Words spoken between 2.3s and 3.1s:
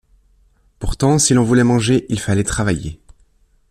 travailler.